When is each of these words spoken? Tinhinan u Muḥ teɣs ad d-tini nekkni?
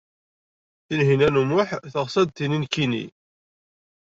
Tinhinan 0.85 1.39
u 1.41 1.43
Muḥ 1.49 1.69
teɣs 1.93 2.15
ad 2.21 2.25
d-tini 2.29 2.57
nekkni? 2.57 3.05